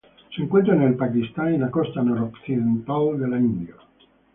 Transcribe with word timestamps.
Se 0.35 0.41
encuentra 0.41 0.73
en 0.73 0.81
el 0.81 0.95
Pakistán 0.95 1.53
y 1.53 1.57
la 1.59 1.69
costa 1.69 2.01
noroccidental 2.01 3.19
de 3.19 3.27
la 3.27 3.37
India. 3.37 3.75